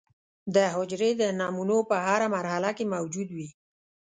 د 0.55 0.57
حجرې 0.75 1.11
د 1.21 1.23
نمو 1.39 1.79
په 1.89 1.95
هره 2.05 2.27
مرحله 2.35 2.69
کې 2.77 2.85
موجود 2.93 3.29
وي. 3.37 3.47